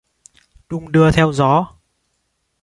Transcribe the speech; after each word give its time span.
Đung 0.69 0.91
đưa 0.91 1.11
theo 1.11 1.33
gió 1.33 1.65